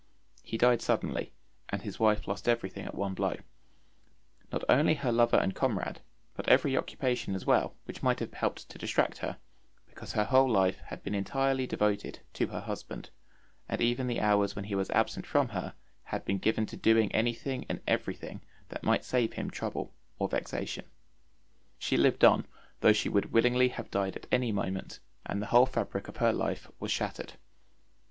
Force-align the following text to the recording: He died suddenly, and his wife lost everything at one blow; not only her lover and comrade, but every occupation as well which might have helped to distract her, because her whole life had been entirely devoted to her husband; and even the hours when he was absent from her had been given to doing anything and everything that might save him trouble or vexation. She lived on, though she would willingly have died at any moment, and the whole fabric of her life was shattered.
He 0.41 0.57
died 0.57 0.81
suddenly, 0.81 1.31
and 1.69 1.83
his 1.83 1.99
wife 1.99 2.27
lost 2.27 2.47
everything 2.49 2.85
at 2.87 2.95
one 2.95 3.13
blow; 3.13 3.35
not 4.51 4.63
only 4.67 4.95
her 4.95 5.11
lover 5.11 5.35
and 5.37 5.53
comrade, 5.53 6.01
but 6.33 6.49
every 6.49 6.75
occupation 6.75 7.35
as 7.35 7.45
well 7.45 7.75
which 7.85 8.01
might 8.01 8.19
have 8.19 8.33
helped 8.33 8.67
to 8.69 8.79
distract 8.79 9.19
her, 9.19 9.37
because 9.85 10.13
her 10.13 10.23
whole 10.23 10.49
life 10.49 10.79
had 10.87 11.03
been 11.03 11.13
entirely 11.13 11.67
devoted 11.67 12.17
to 12.33 12.47
her 12.47 12.61
husband; 12.61 13.11
and 13.69 13.79
even 13.79 14.07
the 14.07 14.19
hours 14.21 14.55
when 14.55 14.65
he 14.65 14.73
was 14.73 14.89
absent 14.89 15.27
from 15.27 15.49
her 15.49 15.75
had 16.05 16.25
been 16.25 16.39
given 16.39 16.65
to 16.65 16.75
doing 16.75 17.11
anything 17.11 17.63
and 17.69 17.79
everything 17.85 18.41
that 18.69 18.81
might 18.81 19.05
save 19.05 19.33
him 19.33 19.51
trouble 19.51 19.93
or 20.17 20.27
vexation. 20.27 20.85
She 21.77 21.95
lived 21.95 22.23
on, 22.25 22.47
though 22.79 22.91
she 22.93 23.07
would 23.09 23.31
willingly 23.33 23.67
have 23.67 23.91
died 23.91 24.15
at 24.15 24.25
any 24.31 24.51
moment, 24.51 24.99
and 25.27 25.39
the 25.43 25.53
whole 25.53 25.67
fabric 25.67 26.07
of 26.07 26.17
her 26.17 26.33
life 26.33 26.71
was 26.79 26.91
shattered. 26.91 27.33